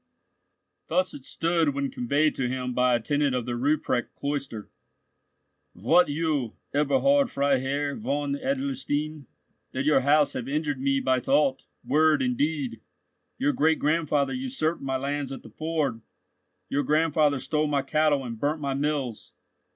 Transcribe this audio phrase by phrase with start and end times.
[0.87, 4.71] Thus it stood, when conveyed to him by a tenant of the Ruprecht cloister:—
[5.75, 9.27] "Wot you, Eberhard, Freiherr von Adlerstein,
[9.73, 12.81] that your house have injured me by thought, word, and deed.
[13.37, 16.01] Your great grandfather usurped my lands at the ford.
[16.67, 19.35] Your grandfather stole my cattle and burnt my mills.